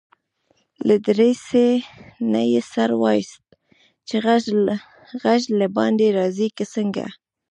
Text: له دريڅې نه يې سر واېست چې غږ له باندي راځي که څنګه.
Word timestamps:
له 0.87 0.95
دريڅې 1.05 1.67
نه 2.31 2.41
يې 2.51 2.61
سر 2.71 2.91
واېست 3.01 3.43
چې 4.07 4.15
غږ 5.23 5.43
له 5.59 5.67
باندي 5.77 6.07
راځي 6.17 6.49
که 6.57 6.63
څنګه. 6.73 7.05